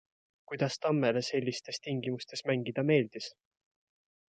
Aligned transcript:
Kuidas 0.51 0.77
Tammele 0.85 1.23
sellistes 1.29 1.79
tingimustes 1.89 2.45
mängida 2.53 2.89
meeldis? 2.93 3.33